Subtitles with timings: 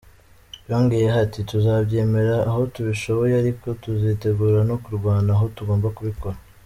[0.69, 6.37] Yongeyeho ati: "Tuzabyemera aho tubishoboye ariko tuzitegura no kurwana aho tugomba kubikora.